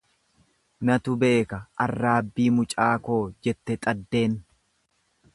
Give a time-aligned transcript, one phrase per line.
[0.89, 3.19] Natu beeka arraabbii mucaa koo
[3.49, 4.35] jette xaddeen.